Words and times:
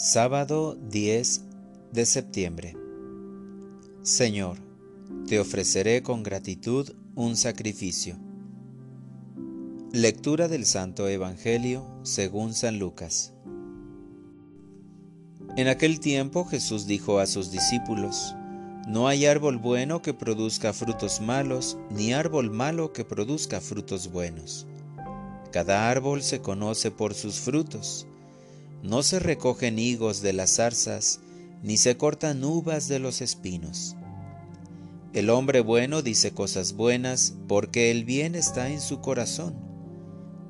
Sábado 0.00 0.76
10 0.76 1.42
de 1.92 2.06
septiembre. 2.06 2.76
Señor, 4.02 4.58
te 5.26 5.40
ofreceré 5.40 6.04
con 6.04 6.22
gratitud 6.22 6.92
un 7.16 7.36
sacrificio. 7.36 8.16
Lectura 9.90 10.46
del 10.46 10.66
Santo 10.66 11.08
Evangelio 11.08 11.84
según 12.04 12.54
San 12.54 12.78
Lucas. 12.78 13.34
En 15.56 15.66
aquel 15.66 15.98
tiempo 15.98 16.44
Jesús 16.44 16.86
dijo 16.86 17.18
a 17.18 17.26
sus 17.26 17.50
discípulos, 17.50 18.36
No 18.86 19.08
hay 19.08 19.26
árbol 19.26 19.58
bueno 19.58 20.00
que 20.00 20.14
produzca 20.14 20.72
frutos 20.72 21.20
malos, 21.20 21.76
ni 21.90 22.12
árbol 22.12 22.52
malo 22.52 22.92
que 22.92 23.04
produzca 23.04 23.60
frutos 23.60 24.12
buenos. 24.12 24.64
Cada 25.50 25.90
árbol 25.90 26.22
se 26.22 26.40
conoce 26.40 26.92
por 26.92 27.14
sus 27.14 27.40
frutos. 27.40 28.06
No 28.82 29.02
se 29.02 29.18
recogen 29.18 29.78
higos 29.78 30.22
de 30.22 30.32
las 30.32 30.56
zarzas, 30.56 31.20
ni 31.62 31.76
se 31.76 31.96
cortan 31.96 32.44
uvas 32.44 32.88
de 32.88 32.98
los 32.98 33.20
espinos. 33.20 33.96
El 35.12 35.30
hombre 35.30 35.60
bueno 35.60 36.02
dice 36.02 36.32
cosas 36.32 36.74
buenas 36.74 37.34
porque 37.48 37.90
el 37.90 38.04
bien 38.04 38.34
está 38.34 38.68
en 38.70 38.80
su 38.80 39.00
corazón, 39.00 39.56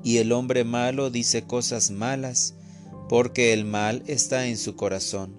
y 0.03 0.17
el 0.17 0.31
hombre 0.31 0.63
malo 0.63 1.09
dice 1.09 1.43
cosas 1.43 1.91
malas 1.91 2.55
porque 3.07 3.53
el 3.53 3.65
mal 3.65 4.03
está 4.05 4.47
en 4.47 4.57
su 4.57 4.75
corazón, 4.75 5.35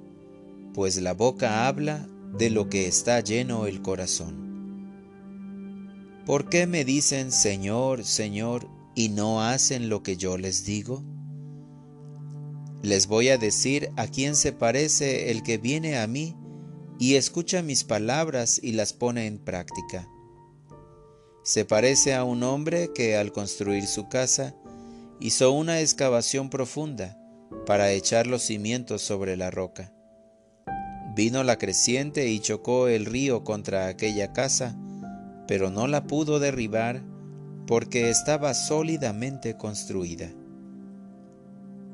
pues 0.74 1.00
la 1.00 1.14
boca 1.14 1.68
habla 1.68 2.08
de 2.36 2.50
lo 2.50 2.68
que 2.68 2.86
está 2.86 3.20
lleno 3.20 3.66
el 3.66 3.82
corazón. 3.82 4.50
¿Por 6.26 6.48
qué 6.48 6.66
me 6.66 6.84
dicen 6.84 7.30
Señor, 7.30 8.04
Señor, 8.04 8.68
y 8.94 9.08
no 9.10 9.42
hacen 9.42 9.88
lo 9.88 10.02
que 10.02 10.16
yo 10.16 10.36
les 10.36 10.64
digo? 10.64 11.04
Les 12.82 13.06
voy 13.06 13.28
a 13.28 13.36
decir 13.36 13.90
a 13.96 14.06
quién 14.06 14.34
se 14.34 14.52
parece 14.52 15.30
el 15.30 15.42
que 15.42 15.58
viene 15.58 15.98
a 15.98 16.06
mí 16.06 16.34
y 16.98 17.16
escucha 17.16 17.62
mis 17.62 17.84
palabras 17.84 18.58
y 18.62 18.72
las 18.72 18.94
pone 18.94 19.26
en 19.26 19.38
práctica. 19.38 20.08
Se 21.42 21.64
parece 21.66 22.14
a 22.14 22.24
un 22.24 22.42
hombre 22.42 22.90
que 22.94 23.16
al 23.16 23.32
construir 23.32 23.86
su 23.86 24.08
casa 24.08 24.54
hizo 25.20 25.52
una 25.52 25.80
excavación 25.80 26.48
profunda 26.48 27.18
para 27.66 27.92
echar 27.92 28.26
los 28.26 28.42
cimientos 28.42 29.02
sobre 29.02 29.36
la 29.36 29.50
roca. 29.50 29.92
Vino 31.14 31.42
la 31.44 31.58
creciente 31.58 32.28
y 32.28 32.40
chocó 32.40 32.88
el 32.88 33.04
río 33.04 33.44
contra 33.44 33.88
aquella 33.88 34.32
casa, 34.32 34.78
pero 35.46 35.70
no 35.70 35.86
la 35.86 36.06
pudo 36.06 36.38
derribar 36.38 37.02
porque 37.66 38.08
estaba 38.08 38.54
sólidamente 38.54 39.56
construida. 39.56 40.30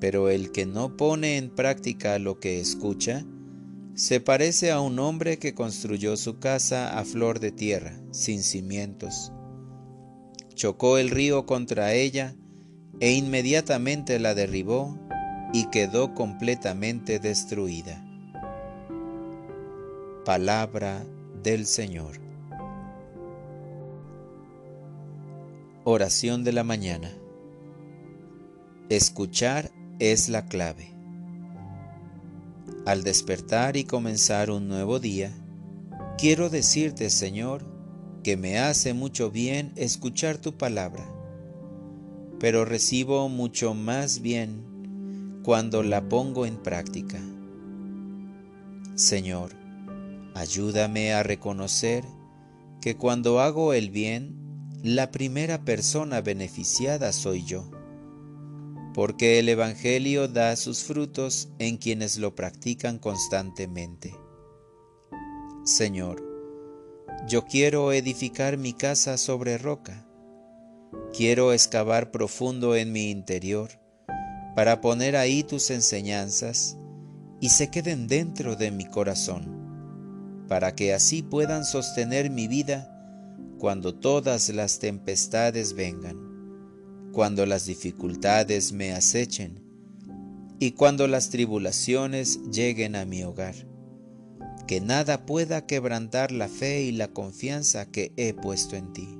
Pero 0.00 0.28
el 0.28 0.52
que 0.52 0.66
no 0.66 0.96
pone 0.96 1.36
en 1.36 1.50
práctica 1.50 2.18
lo 2.18 2.38
que 2.38 2.60
escucha, 2.60 3.24
se 3.94 4.20
parece 4.20 4.70
a 4.72 4.80
un 4.80 4.98
hombre 4.98 5.38
que 5.38 5.54
construyó 5.54 6.18
su 6.18 6.38
casa 6.38 6.98
a 6.98 7.04
flor 7.04 7.40
de 7.40 7.50
tierra, 7.50 7.98
sin 8.10 8.42
cimientos. 8.42 9.32
Chocó 10.54 10.98
el 10.98 11.10
río 11.10 11.46
contra 11.46 11.94
ella 11.94 12.34
e 13.00 13.12
inmediatamente 13.12 14.18
la 14.18 14.34
derribó 14.34 14.98
y 15.52 15.66
quedó 15.70 16.14
completamente 16.14 17.18
destruida. 17.18 18.02
Palabra 20.26 21.06
del 21.42 21.66
Señor. 21.66 22.20
Oración 25.84 26.42
de 26.44 26.52
la 26.52 26.64
mañana. 26.64 27.10
Escuchar 28.88 29.70
es 29.98 30.28
la 30.28 30.46
clave. 30.46 30.92
Al 32.84 33.02
despertar 33.02 33.76
y 33.76 33.84
comenzar 33.84 34.50
un 34.50 34.68
nuevo 34.68 35.00
día, 35.00 35.32
quiero 36.18 36.50
decirte, 36.50 37.08
Señor, 37.10 37.64
que 38.22 38.36
me 38.36 38.58
hace 38.58 38.92
mucho 38.92 39.30
bien 39.30 39.72
escuchar 39.76 40.38
tu 40.38 40.56
palabra, 40.56 41.08
pero 42.38 42.64
recibo 42.64 43.28
mucho 43.28 43.72
más 43.74 44.20
bien 44.20 45.40
cuando 45.42 45.82
la 45.82 46.08
pongo 46.08 46.44
en 46.44 46.56
práctica. 46.58 47.18
Señor, 48.94 49.52
ayúdame 50.34 51.12
a 51.14 51.22
reconocer 51.22 52.04
que 52.80 52.96
cuando 52.96 53.40
hago 53.40 53.72
el 53.72 53.90
bien, 53.90 54.36
la 54.82 55.10
primera 55.10 55.64
persona 55.64 56.20
beneficiada 56.20 57.12
soy 57.12 57.42
yo 57.44 57.70
porque 58.96 59.38
el 59.38 59.50
Evangelio 59.50 60.26
da 60.26 60.56
sus 60.56 60.82
frutos 60.82 61.50
en 61.58 61.76
quienes 61.76 62.16
lo 62.16 62.34
practican 62.34 62.98
constantemente. 62.98 64.16
Señor, 65.66 66.24
yo 67.28 67.44
quiero 67.44 67.92
edificar 67.92 68.56
mi 68.56 68.72
casa 68.72 69.18
sobre 69.18 69.58
roca. 69.58 70.08
Quiero 71.12 71.52
excavar 71.52 72.10
profundo 72.10 72.74
en 72.74 72.90
mi 72.90 73.10
interior 73.10 73.68
para 74.54 74.80
poner 74.80 75.14
ahí 75.14 75.42
tus 75.42 75.70
enseñanzas 75.70 76.78
y 77.38 77.50
se 77.50 77.70
queden 77.70 78.08
dentro 78.08 78.56
de 78.56 78.70
mi 78.70 78.86
corazón, 78.86 80.46
para 80.48 80.74
que 80.74 80.94
así 80.94 81.22
puedan 81.22 81.66
sostener 81.66 82.30
mi 82.30 82.48
vida 82.48 82.90
cuando 83.58 83.94
todas 83.94 84.48
las 84.48 84.78
tempestades 84.78 85.74
vengan 85.74 86.25
cuando 87.16 87.46
las 87.46 87.64
dificultades 87.64 88.74
me 88.74 88.92
acechen 88.92 89.62
y 90.58 90.72
cuando 90.72 91.08
las 91.08 91.30
tribulaciones 91.30 92.42
lleguen 92.52 92.94
a 92.94 93.06
mi 93.06 93.22
hogar. 93.24 93.54
Que 94.66 94.82
nada 94.82 95.24
pueda 95.24 95.64
quebrantar 95.64 96.30
la 96.30 96.46
fe 96.46 96.82
y 96.82 96.92
la 96.92 97.08
confianza 97.08 97.86
que 97.86 98.12
he 98.18 98.34
puesto 98.34 98.76
en 98.76 98.92
ti. 98.92 99.18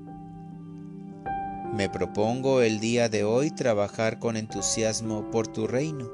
Me 1.72 1.88
propongo 1.88 2.60
el 2.60 2.80
día 2.80 3.08
de 3.08 3.24
hoy 3.24 3.50
trabajar 3.50 4.18
con 4.18 4.36
entusiasmo 4.36 5.30
por 5.30 5.46
tu 5.46 5.66
reino, 5.66 6.12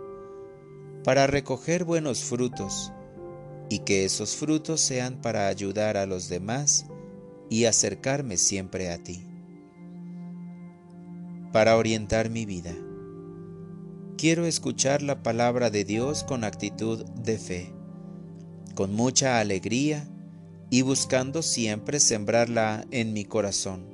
para 1.03 1.27
recoger 1.27 1.83
buenos 1.83 2.23
frutos, 2.23 2.93
y 3.69 3.81
que 3.81 4.05
esos 4.05 4.37
frutos 4.37 4.81
sean 4.81 5.21
para 5.21 5.49
ayudar 5.49 5.97
a 5.97 6.07
los 6.07 6.29
demás 6.29 6.87
y 7.51 7.65
acercarme 7.65 8.37
siempre 8.37 8.93
a 8.93 9.03
ti 9.03 9.32
para 11.53 11.77
orientar 11.77 12.31
mi 12.31 12.47
vida. 12.47 12.75
Quiero 14.17 14.47
escuchar 14.47 15.03
la 15.03 15.23
palabra 15.23 15.71
de 15.71 15.85
Dios 15.85 16.25
con 16.25 16.45
actitud 16.45 17.05
de 17.05 17.39
fe, 17.39 17.73
con 18.75 18.95
mucha 18.95 19.39
alegría 19.39 20.09
y 20.71 20.83
buscando 20.83 21.43
siempre 21.43 22.01
sembrarla 22.01 22.87
en 22.91 23.13
mi 23.13 23.25
corazón, 23.25 23.85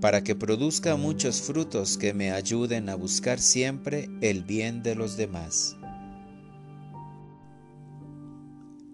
para 0.00 0.22
que 0.22 0.34
produzca 0.34 0.96
muchos 0.96 1.40
frutos 1.40 1.96
que 1.96 2.12
me 2.12 2.32
ayuden 2.32 2.88
a 2.88 2.94
buscar 2.94 3.40
siempre 3.40 4.10
el 4.20 4.44
bien 4.44 4.82
de 4.82 4.94
los 4.94 5.16
demás. 5.16 5.76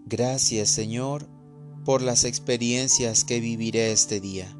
Gracias 0.06 0.68
Señor 0.68 1.26
por 1.84 2.02
las 2.02 2.24
experiencias 2.24 3.24
que 3.24 3.40
viviré 3.40 3.90
este 3.90 4.20
día 4.20 4.54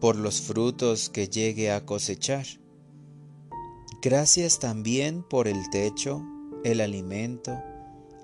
por 0.00 0.16
los 0.16 0.40
frutos 0.40 1.10
que 1.10 1.28
llegue 1.28 1.70
a 1.70 1.84
cosechar. 1.84 2.46
Gracias 4.02 4.58
también 4.58 5.22
por 5.22 5.46
el 5.46 5.68
techo, 5.70 6.24
el 6.64 6.80
alimento, 6.80 7.62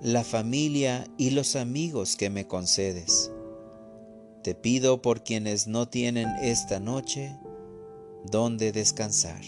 la 0.01 0.25
familia 0.25 1.07
y 1.19 1.31
los 1.31 1.55
amigos 1.55 2.17
que 2.17 2.31
me 2.31 2.47
concedes. 2.47 3.31
Te 4.43 4.55
pido 4.55 5.03
por 5.03 5.23
quienes 5.23 5.67
no 5.67 5.89
tienen 5.89 6.29
esta 6.41 6.81
noche 6.81 7.37
donde 8.25 8.73
descansar. 8.73 9.43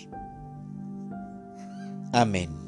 Amén. 2.12 2.67